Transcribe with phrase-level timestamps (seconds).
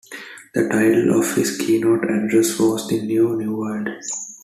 [0.55, 3.87] The title of his keynote address was The New New World.